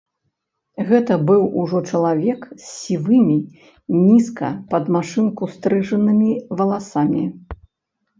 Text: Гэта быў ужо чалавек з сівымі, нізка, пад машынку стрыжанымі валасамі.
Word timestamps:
Гэта 0.91 1.13
быў 1.29 1.41
ужо 1.63 1.81
чалавек 1.91 2.47
з 2.53 2.63
сівымі, 2.69 3.35
нізка, 4.05 4.49
пад 4.73 4.89
машынку 4.95 5.43
стрыжанымі 5.57 6.31
валасамі. 6.63 7.23